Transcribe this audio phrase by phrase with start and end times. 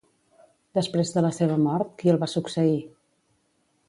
[0.77, 2.77] Després de la seva mort, qui el va succeir?